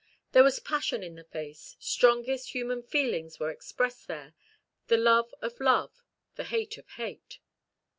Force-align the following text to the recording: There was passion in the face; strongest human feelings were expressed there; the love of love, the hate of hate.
There 0.31 0.41
was 0.43 0.57
passion 0.59 1.03
in 1.03 1.13
the 1.13 1.23
face; 1.23 1.77
strongest 1.79 2.55
human 2.55 2.81
feelings 2.81 3.39
were 3.39 3.51
expressed 3.51 4.07
there; 4.07 4.33
the 4.87 4.97
love 4.97 5.31
of 5.43 5.59
love, 5.59 6.01
the 6.37 6.45
hate 6.45 6.79
of 6.79 6.87
hate. 6.89 7.37